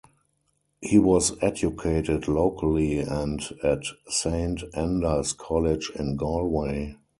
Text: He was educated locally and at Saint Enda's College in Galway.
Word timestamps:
He 0.81 0.97
was 0.97 1.37
educated 1.43 2.27
locally 2.27 3.01
and 3.01 3.39
at 3.61 3.83
Saint 4.07 4.61
Enda's 4.73 5.31
College 5.31 5.91
in 5.95 6.15
Galway. 6.15 6.95